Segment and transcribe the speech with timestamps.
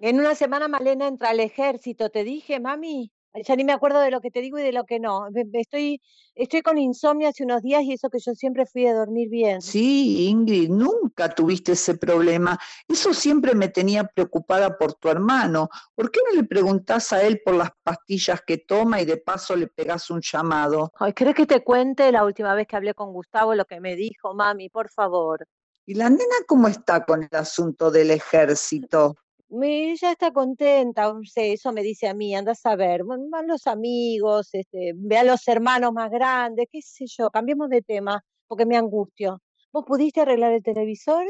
[0.00, 3.10] En una semana Malena entra al ejército, te dije, mami.
[3.42, 5.26] Ya ni me acuerdo de lo que te digo y de lo que no.
[5.52, 6.00] Estoy,
[6.36, 9.60] estoy con insomnio hace unos días y eso que yo siempre fui a dormir bien.
[9.60, 12.56] Sí, Ingrid, nunca tuviste ese problema.
[12.86, 15.68] Eso siempre me tenía preocupada por tu hermano.
[15.96, 19.56] ¿Por qué no le preguntás a él por las pastillas que toma y de paso
[19.56, 20.92] le pegás un llamado?
[21.00, 23.96] Ay, ¿crees que te cuente la última vez que hablé con Gustavo lo que me
[23.96, 24.68] dijo, mami?
[24.68, 25.44] Por favor.
[25.86, 29.16] ¿Y la nena cómo está con el asunto del ejército?
[29.62, 33.66] Ella está contenta, no sé, eso me dice a mí, anda a ver, van los
[33.66, 38.66] amigos, este, ve a los hermanos más grandes, qué sé yo, cambiemos de tema, porque
[38.66, 39.40] me angustio.
[39.72, 41.26] ¿Vos pudiste arreglar el televisor?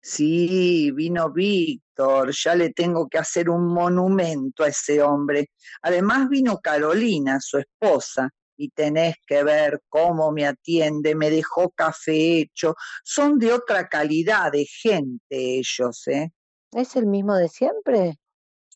[0.00, 5.50] Sí, vino Víctor, ya le tengo que hacer un monumento a ese hombre.
[5.80, 12.38] Además vino Carolina, su esposa, y tenés que ver cómo me atiende, me dejó café
[12.40, 12.74] hecho.
[13.02, 16.30] Son de otra calidad de gente ellos, ¿eh?
[16.74, 18.18] ¿Es el mismo de siempre?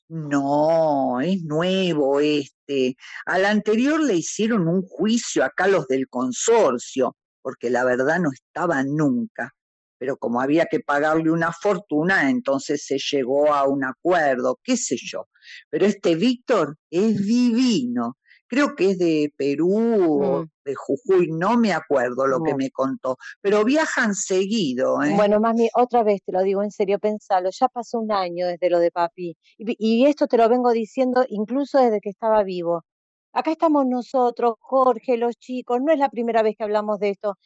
[0.09, 2.97] No, es nuevo este.
[3.27, 8.85] Al anterior le hicieron un juicio acá los del consorcio, porque la verdad no estaba
[8.85, 9.53] nunca.
[9.99, 14.97] Pero como había que pagarle una fortuna, entonces se llegó a un acuerdo, qué sé
[14.97, 15.27] yo.
[15.69, 18.18] Pero este Víctor es divino
[18.49, 20.49] creo que es de Perú o mm.
[20.65, 25.03] de Jujuy, no me acuerdo lo que me contó, pero viajan seguido.
[25.03, 25.15] ¿eh?
[25.15, 28.71] Bueno, mami, otra vez te lo digo en serio, pensalo, ya pasó un año desde
[28.71, 32.85] lo de papi, y, y esto te lo vengo diciendo incluso desde que estaba vivo.
[33.33, 37.37] Acá estamos nosotros, Jorge, los chicos, no es la primera vez que hablamos de esto.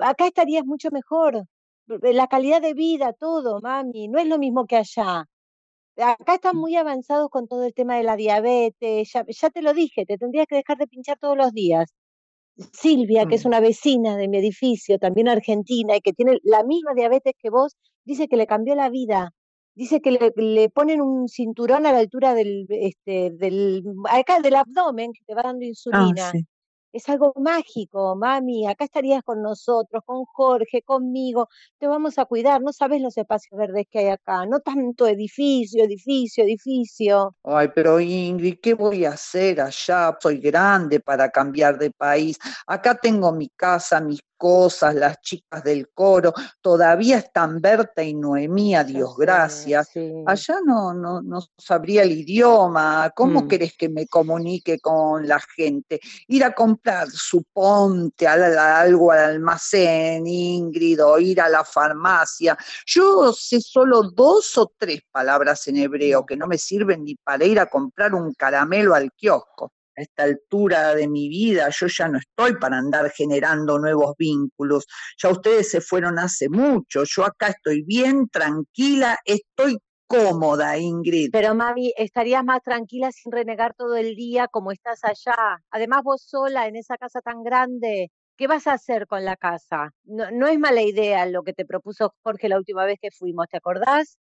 [0.00, 1.44] Acá estarías mucho mejor.
[1.86, 5.26] La calidad de vida, todo, mami, no es lo mismo que allá.
[5.96, 9.74] Acá están muy avanzados con todo el tema de la diabetes, ya, ya te lo
[9.74, 11.90] dije, te tendrías que dejar de pinchar todos los días.
[12.72, 13.48] Silvia, que es mm.
[13.48, 17.76] una vecina de mi edificio, también argentina, y que tiene la misma diabetes que vos,
[18.04, 19.32] dice que le cambió la vida.
[19.74, 24.56] Dice que le, le ponen un cinturón a la altura del, este, del, acá del
[24.56, 26.32] abdomen, que te va dando ah, insulina
[26.92, 31.48] es algo mágico, mami, acá estarías con nosotros, con Jorge, conmigo,
[31.78, 35.84] te vamos a cuidar, no sabes los espacios verdes que hay acá, no tanto edificio,
[35.84, 37.34] edificio, edificio.
[37.44, 40.16] Ay, pero Ingrid, ¿qué voy a hacer allá?
[40.20, 42.38] Soy grande para cambiar de país.
[42.66, 48.74] Acá tengo mi casa, mis cosas, las chicas del coro, todavía están Berta y Noemí,
[48.74, 49.90] a Dios gracias.
[50.26, 53.48] Allá no, no, no sabría el idioma, ¿cómo mm.
[53.48, 56.00] querés que me comunique con la gente?
[56.26, 62.58] Ir a comprar, suponte, algo al almacén, Ingrid, o ir a la farmacia.
[62.84, 67.44] Yo sé solo dos o tres palabras en hebreo que no me sirven ni para
[67.44, 72.08] ir a comprar un caramelo al kiosco a esta altura de mi vida, yo ya
[72.08, 74.86] no estoy para andar generando nuevos vínculos.
[75.22, 81.30] Ya ustedes se fueron hace mucho, yo acá estoy bien, tranquila, estoy cómoda, Ingrid.
[81.32, 85.58] Pero mami, estarías más tranquila sin renegar todo el día como estás allá.
[85.70, 89.92] Además, vos sola en esa casa tan grande, ¿qué vas a hacer con la casa?
[90.04, 93.48] No, no es mala idea lo que te propuso Jorge la última vez que fuimos,
[93.48, 94.18] ¿te acordás?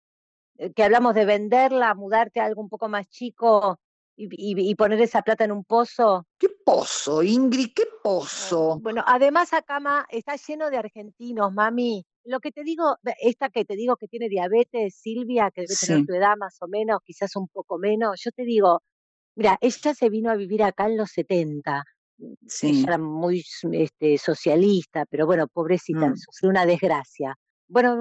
[0.57, 3.79] Eh, que hablamos de venderla, mudarte a algo un poco más chico
[4.19, 6.25] y, poner esa plata en un pozo.
[6.37, 7.69] ¿Qué pozo, Ingrid?
[7.73, 8.79] ¿Qué pozo?
[8.81, 12.05] Bueno, además acá está lleno de argentinos, mami.
[12.25, 16.05] Lo que te digo, esta que te digo que tiene diabetes, Silvia, que debe tener
[16.05, 18.81] tu edad más o menos, quizás un poco menos, yo te digo,
[19.35, 21.83] mira, ella se vino a vivir acá en los 70.
[22.45, 22.69] Sí.
[22.69, 26.17] Ella era muy este, socialista, pero bueno, pobrecita, mm.
[26.17, 27.35] sufrió una desgracia.
[27.71, 27.95] Bueno,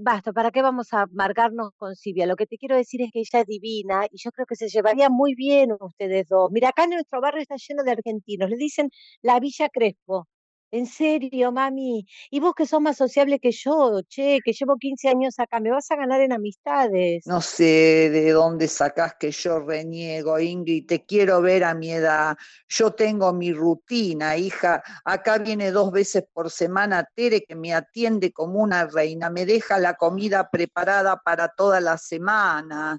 [0.00, 2.26] basta, ¿para qué vamos a marcarnos con Silvia?
[2.26, 4.68] Lo que te quiero decir es que ella es divina y yo creo que se
[4.68, 6.50] llevaría muy bien ustedes dos.
[6.50, 8.90] Mira, acá en nuestro barrio está lleno de argentinos, le dicen
[9.22, 10.26] la Villa Crespo.
[10.72, 12.06] En serio, mami.
[12.30, 15.70] Y vos que sos más sociable que yo, che, que llevo 15 años acá, me
[15.70, 17.26] vas a ganar en amistades.
[17.26, 22.38] No sé de dónde sacás que yo reniego, Ingrid, te quiero ver a mi edad.
[22.68, 24.82] Yo tengo mi rutina, hija.
[25.04, 29.78] Acá viene dos veces por semana Tere que me atiende como una reina, me deja
[29.78, 32.98] la comida preparada para toda la semana.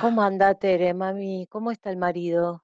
[0.00, 1.48] ¿Cómo anda Tere, mami?
[1.50, 2.62] ¿Cómo está el marido?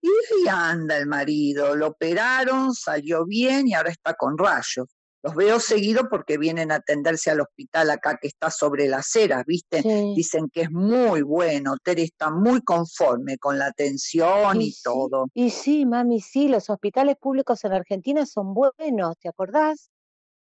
[0.00, 4.86] Y ahí anda el marido, lo operaron, salió bien y ahora está con rayos.
[5.22, 9.44] Los veo seguido porque vienen a atenderse al hospital acá que está sobre las aceras,
[9.46, 9.80] ¿viste?
[10.16, 15.28] Dicen que es muy bueno, Tere está muy conforme con la atención y, todo.
[15.32, 19.90] Y sí, mami, sí, los hospitales públicos en Argentina son buenos, ¿te acordás?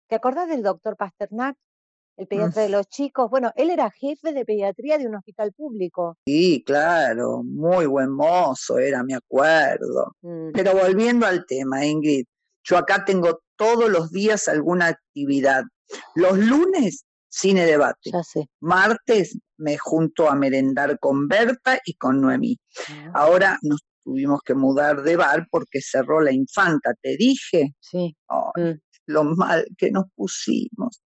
[0.07, 1.57] ¿Te acordás del doctor Pasternak?
[2.19, 3.29] El pediatra de los chicos.
[3.29, 6.17] Bueno, él era jefe de pediatría de un hospital público.
[6.25, 10.15] Sí, claro, muy buen mozo era, me acuerdo.
[10.21, 10.51] Mm.
[10.53, 12.25] Pero volviendo al tema, Ingrid,
[12.63, 15.63] yo acá tengo todos los días alguna actividad.
[16.15, 18.11] Los lunes, cine debate.
[18.11, 18.49] Ya sé.
[18.59, 22.57] Martes me junto a merendar con Berta y con Noemí.
[22.89, 27.75] Ah, Ahora nos tuvimos que mudar de bar porque cerró la infanta, te dije.
[27.79, 28.15] Sí.
[28.55, 28.71] Mm.
[29.05, 31.01] lo mal que nos pusimos.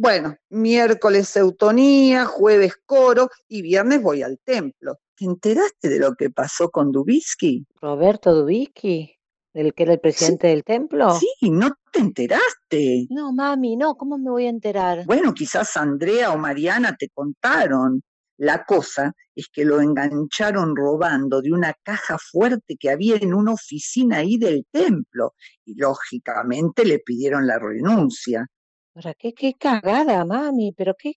[0.00, 4.98] Bueno, miércoles eutonía, jueves coro y viernes voy al templo.
[5.16, 7.66] ¿Te enteraste de lo que pasó con Dubisky?
[7.80, 9.16] Roberto Dubicki,
[9.54, 11.18] el que era el presidente del templo.
[11.18, 13.08] Sí, ¿no te enteraste?
[13.10, 15.04] No, mami, no, ¿cómo me voy a enterar?
[15.04, 18.00] Bueno, quizás Andrea o Mariana te contaron.
[18.36, 23.54] La cosa es que lo engancharon robando de una caja fuerte que había en una
[23.54, 25.34] oficina ahí del templo
[25.64, 28.46] y lógicamente le pidieron la renuncia.
[28.98, 30.72] ¿Para qué, qué cagada, mami?
[30.72, 31.12] Pero qué,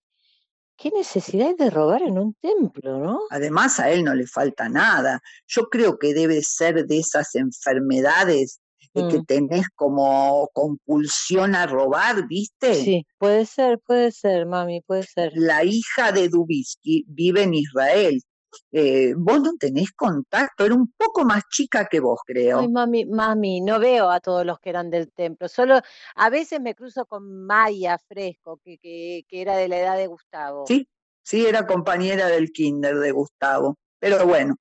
[0.77, 3.21] qué necesidad de robar en un templo, ¿no?
[3.31, 5.19] Además, a él no le falta nada.
[5.47, 8.59] Yo creo que debe ser de esas enfermedades
[8.93, 9.25] eh, que Mm.
[9.25, 12.75] tenés como compulsión a robar, ¿viste?
[12.75, 15.31] Sí, puede ser, puede ser, mami, puede ser.
[15.33, 18.21] La hija de Dubisky vive en Israel.
[18.71, 22.59] Eh, vos no tenés contacto, era un poco más chica que vos, creo.
[22.59, 25.81] Ay, mami, mami, no veo a todos los que eran del templo, solo
[26.15, 30.07] a veces me cruzo con Maya Fresco, que, que, que era de la edad de
[30.07, 30.65] Gustavo.
[30.67, 30.87] Sí,
[31.23, 33.77] sí, era compañera del kinder de Gustavo.
[33.99, 34.55] Pero bueno,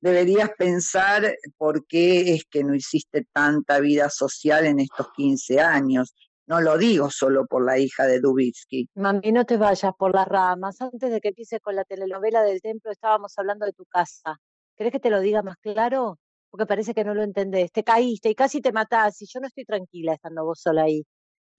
[0.00, 6.14] deberías pensar por qué es que no hiciste tanta vida social en estos 15 años.
[6.50, 8.88] No lo digo solo por la hija de Dubitsky.
[8.96, 10.80] Mami, no te vayas por las ramas.
[10.80, 14.36] Antes de que empieces con la telenovela del templo, estábamos hablando de tu casa.
[14.76, 16.18] ¿Querés que te lo diga más claro?
[16.50, 17.70] Porque parece que no lo entendés.
[17.70, 21.04] Te caíste y casi te matás y yo no estoy tranquila estando vos sola ahí.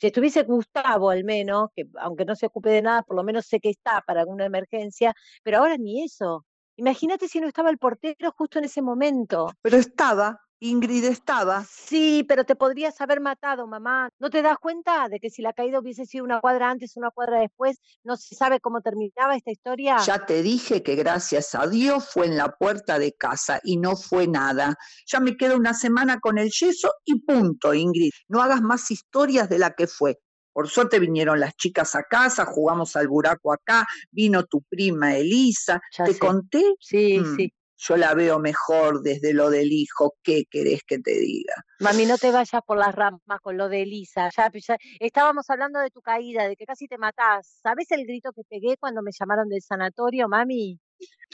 [0.02, 3.46] Si estuviese Gustavo al menos, que aunque no se ocupe de nada, por lo menos
[3.46, 6.46] sé que está para alguna emergencia, pero ahora ni eso.
[6.76, 9.48] Imagínate si no estaba el portero justo en ese momento.
[9.62, 11.66] Pero estaba, Ingrid estaba.
[11.66, 14.10] Sí, pero te podrías haber matado, mamá.
[14.20, 17.00] ¿No te das cuenta de que si la caída hubiese sido una cuadra antes o
[17.00, 19.98] una cuadra después, no se sabe cómo terminaba esta historia?
[20.06, 23.96] Ya te dije que gracias a Dios fue en la puerta de casa y no
[23.96, 24.76] fue nada.
[25.08, 28.12] Ya me quedo una semana con el yeso y punto, Ingrid.
[28.28, 30.20] No hagas más historias de la que fue.
[30.54, 35.82] Por suerte vinieron las chicas a casa, jugamos al buraco acá, vino tu prima Elisa.
[35.98, 36.20] Ya ¿Te sé.
[36.20, 36.76] conté?
[36.80, 37.54] Sí, Mm, sí.
[37.84, 40.16] Yo la veo mejor desde lo del hijo.
[40.22, 41.56] ¿Qué querés que te diga?
[41.80, 44.30] Mami, no te vayas por las ramas con lo de Elisa.
[44.38, 47.60] Ya, ya estábamos hablando de tu caída, de que casi te matás.
[47.64, 50.80] ¿Sabes el grito que pegué cuando me llamaron del sanatorio, mami?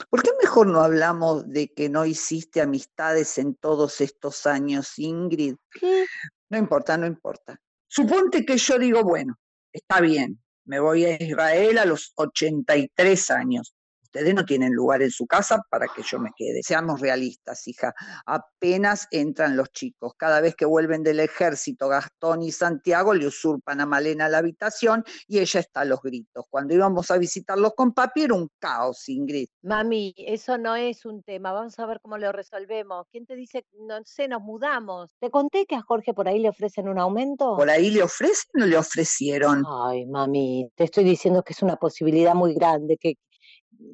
[0.09, 5.55] ¿Por qué mejor no hablamos de que no hiciste amistades en todos estos años, Ingrid?
[5.69, 6.05] ¿Qué?
[6.49, 7.59] No importa, no importa.
[7.89, 9.35] Suponte que yo digo, bueno,
[9.73, 13.73] está bien, me voy a Israel a los 83 años.
[14.07, 16.63] Ustedes no tienen lugar en su casa para que yo me quede.
[16.63, 17.94] Seamos realistas, hija.
[18.25, 20.13] Apenas entran los chicos.
[20.18, 25.04] Cada vez que vuelven del ejército, Gastón y Santiago le usurpan a Malena la habitación
[25.27, 26.45] y ella está a los gritos.
[26.50, 29.50] Cuando íbamos a visitarlos con papi era un caos, Ingrid.
[29.62, 31.51] Mami, eso no es un tema.
[31.51, 33.07] Vamos a ver cómo lo resolvemos.
[33.12, 35.12] ¿Quién te dice, no sé, nos mudamos?
[35.19, 37.57] ¿Te conté que a Jorge por ahí le ofrecen un aumento?
[37.57, 39.65] ¿Por ahí le ofrecen o le ofrecieron?
[39.86, 43.15] Ay, mami, te estoy diciendo que es una posibilidad muy grande, que,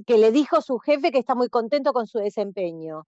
[0.06, 3.06] que le dijo su jefe que está muy contento con su desempeño.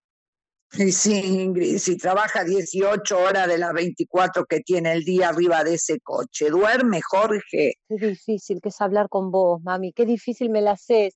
[0.71, 5.75] Sí, Ingrid, si trabaja 18 horas de las 24 que tiene el día arriba de
[5.75, 7.75] ese coche, duerme, Jorge.
[7.87, 11.15] Qué difícil que es hablar con vos, mami, qué difícil me la haces.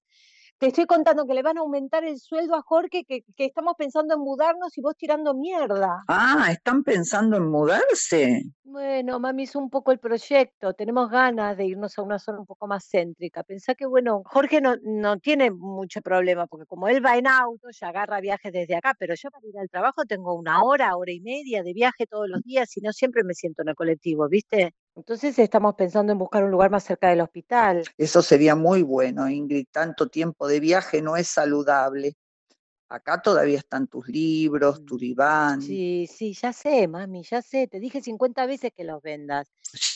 [0.60, 3.76] Te estoy contando que le van a aumentar el sueldo a Jorge, que, que estamos
[3.78, 6.04] pensando en mudarnos y vos tirando mierda.
[6.10, 8.44] Ah, ¿están pensando en mudarse?
[8.64, 10.74] Bueno, mami, es un poco el proyecto.
[10.74, 13.42] Tenemos ganas de irnos a una zona un poco más céntrica.
[13.44, 17.70] Pensá que, bueno, Jorge no, no tiene mucho problema, porque como él va en auto,
[17.72, 21.12] ya agarra viajes desde acá, pero yo para ir al trabajo tengo una hora, hora
[21.12, 24.28] y media de viaje todos los días y no siempre me siento en el colectivo,
[24.28, 24.76] ¿viste?
[25.00, 27.84] Entonces estamos pensando en buscar un lugar más cerca del hospital.
[27.98, 29.68] Eso sería muy bueno, Ingrid.
[29.72, 32.18] Tanto tiempo de viaje no es saludable.
[32.90, 35.62] Acá todavía están tus libros, tu diván.
[35.62, 37.68] Sí, sí, ya sé, mami, ya sé.
[37.68, 39.48] Te dije 50 veces que los vendas.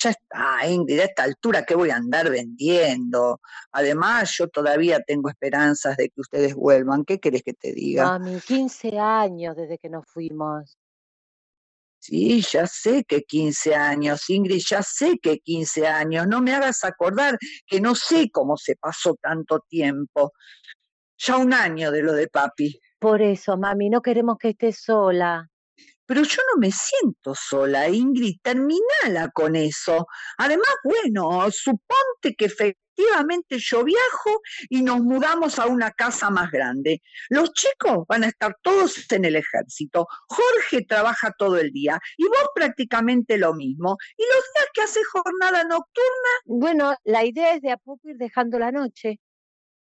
[0.02, 3.42] Ya está, Ingrid, a esta altura que voy a andar vendiendo.
[3.72, 7.04] Además, yo todavía tengo esperanzas de que ustedes vuelvan.
[7.04, 8.06] ¿Qué querés que te diga?
[8.06, 10.78] Mami, 15 años desde que nos fuimos.
[12.06, 16.28] Sí, ya sé que 15 años, Ingrid, ya sé que 15 años.
[16.28, 20.34] No me hagas acordar que no sé cómo se pasó tanto tiempo.
[21.18, 22.78] Ya un año de lo de papi.
[23.00, 25.48] Por eso, mami, no queremos que estés sola.
[26.06, 30.06] Pero yo no me siento sola, Ingrid, terminala con eso.
[30.38, 32.50] Además, bueno, suponte que
[32.96, 37.02] efectivamente yo viajo y nos mudamos a una casa más grande.
[37.30, 40.08] Los chicos van a estar todos en el ejército.
[40.28, 43.98] Jorge trabaja todo el día y vos prácticamente lo mismo.
[44.18, 46.30] ¿Y los días que hace jornada nocturna?
[46.46, 49.20] Bueno, la idea es de a poco ir dejando la noche.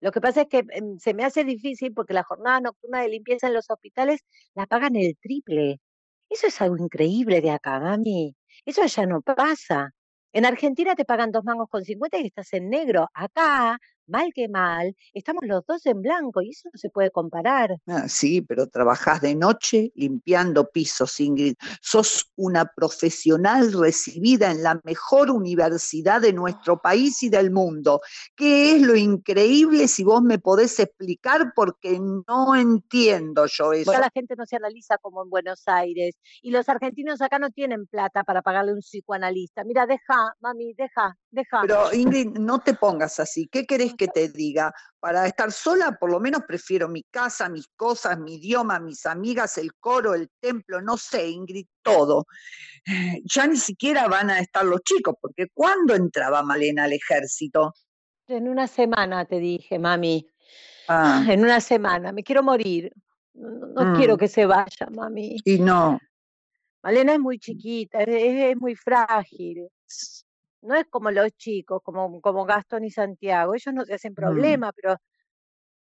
[0.00, 3.08] Lo que pasa es que em, se me hace difícil porque la jornada nocturna de
[3.08, 4.20] limpieza en los hospitales
[4.54, 5.80] la pagan el triple.
[6.28, 8.36] Eso es algo increíble de acá, mami.
[8.64, 9.92] Eso ya no pasa.
[10.32, 13.08] En Argentina te pagan dos mangos con 50 y estás en negro.
[13.14, 13.78] Acá
[14.08, 17.76] mal que mal, estamos los dos en blanco y eso no se puede comparar.
[17.86, 21.54] Ah, sí, pero trabajás de noche limpiando pisos, Ingrid.
[21.80, 28.00] Sos una profesional recibida en la mejor universidad de nuestro país y del mundo.
[28.36, 31.52] ¿Qué es lo increíble si vos me podés explicar?
[31.54, 33.92] Porque no entiendo yo eso.
[33.92, 37.86] la gente no se analiza como en Buenos Aires y los argentinos acá no tienen
[37.86, 39.64] plata para pagarle un psicoanalista.
[39.64, 43.48] Mira, deja, mami, deja, Pero Ingrid, no te pongas así.
[43.48, 47.68] ¿Qué querés que te diga, para estar sola por lo menos prefiero mi casa, mis
[47.76, 52.26] cosas, mi idioma, mis amigas, el coro, el templo, no sé, Ingrid, todo.
[52.86, 57.74] Eh, ya ni siquiera van a estar los chicos, porque ¿cuándo entraba Malena al ejército?
[58.26, 60.26] En una semana, te dije, mami.
[60.88, 61.24] Ah.
[61.28, 62.92] En una semana, me quiero morir.
[63.34, 64.18] No, quiero mm.
[64.18, 65.36] que se vaya, mami.
[65.44, 65.98] Y no.
[66.82, 69.68] Malena es muy chiquita, es muy frágil
[70.62, 74.14] no es como los chicos, como, como Gastón y Santiago, ellos no se hacen mm.
[74.14, 74.96] problema, pero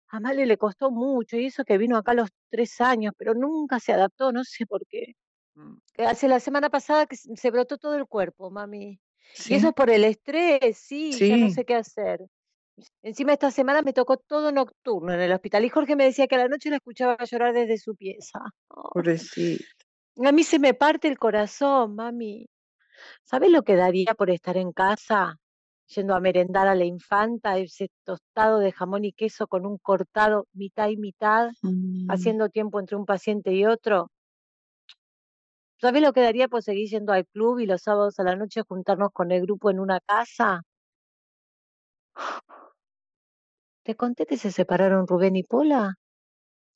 [0.08, 3.34] a Male le costó mucho, y eso que vino acá a los tres años, pero
[3.34, 5.14] nunca se adaptó, no sé por qué.
[5.54, 5.76] Mm.
[6.06, 9.00] Hace la semana pasada que se brotó todo el cuerpo, mami.
[9.48, 12.24] Y eso es por el estrés, sí, ya no sé qué hacer.
[13.02, 16.34] Encima esta semana me tocó todo nocturno en el hospital y Jorge me decía que
[16.34, 18.40] a la noche la escuchaba llorar desde su pieza.
[18.68, 19.64] Pobrecito.
[20.24, 22.46] A mí se me parte el corazón, mami.
[23.24, 25.38] ¿Sabes lo que daría por estar en casa,
[25.86, 30.46] yendo a merendar a la infanta, ese tostado de jamón y queso con un cortado
[30.52, 32.10] mitad y mitad, mm.
[32.10, 34.10] haciendo tiempo entre un paciente y otro?
[35.78, 38.62] ¿Sabes lo que daría por seguir yendo al club y los sábados a la noche
[38.66, 40.62] juntarnos con el grupo en una casa?
[43.84, 45.96] ¿Te conté que se separaron Rubén y Pola?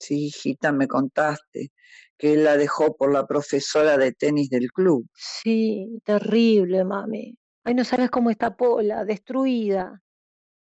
[0.01, 1.73] Sí, hijita, me contaste
[2.17, 5.07] que él la dejó por la profesora de tenis del club.
[5.15, 7.37] Sí, terrible, mami.
[7.65, 10.03] Ay, no sabes cómo está Pola, destruida.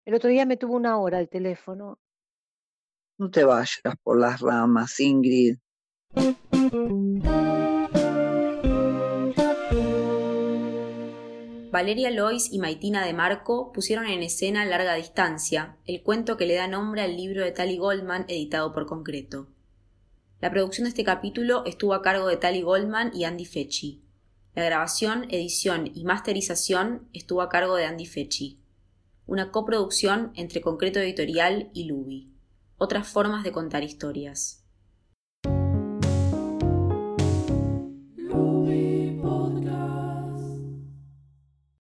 [0.06, 1.98] El otro día me tuvo una hora al teléfono.
[3.18, 5.56] No te vayas por las ramas, Ingrid.
[11.76, 16.54] Valeria Lois y Maitina de Marco pusieron en escena Larga Distancia, el cuento que le
[16.54, 19.48] da nombre al libro de Tally Goldman editado por Concreto.
[20.40, 24.02] La producción de este capítulo estuvo a cargo de Tally Goldman y Andy Fechi.
[24.54, 28.58] La grabación, edición y masterización estuvo a cargo de Andy Fechi.
[29.26, 32.32] Una coproducción entre Concreto Editorial y Lubi.
[32.78, 34.65] Otras formas de contar historias.